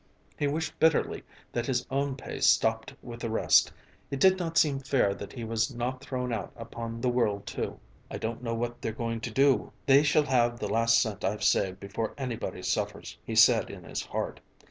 [0.35, 1.21] He wished bitterly
[1.51, 3.71] that his own pay stopped with the rest;
[4.09, 7.79] it did not seem fair that he was not thrown out upon the world too.
[8.09, 9.71] "I don't know what they're going to do.
[9.85, 14.01] They shall have the last cent I've saved before anybody suffers," he said in his
[14.01, 14.39] heart.